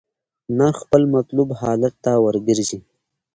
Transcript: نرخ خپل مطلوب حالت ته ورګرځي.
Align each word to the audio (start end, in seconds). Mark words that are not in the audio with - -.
نرخ 0.57 0.75
خپل 0.83 1.01
مطلوب 1.15 1.49
حالت 1.61 1.93
ته 2.03 2.11
ورګرځي. 2.25 2.79